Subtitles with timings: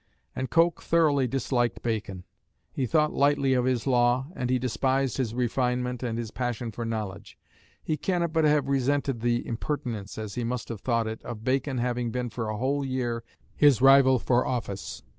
[0.35, 2.23] And Coke thoroughly disliked Bacon.
[2.71, 6.83] He thought lightly of his law, and he despised his refinement and his passion for
[6.85, 7.37] knowledge.
[7.83, 11.77] He cannot but have resented the impertinence, as he must have thought it, of Bacon
[11.77, 13.23] having been for a whole year
[13.55, 15.03] his rival for office.